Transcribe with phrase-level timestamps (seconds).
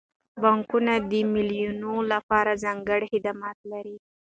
[0.41, 3.97] بانکونه د معلولینو لپاره ځانګړي خدمات لري.